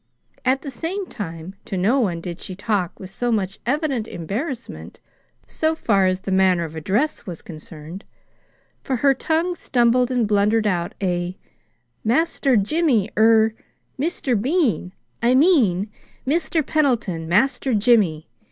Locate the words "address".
6.75-7.27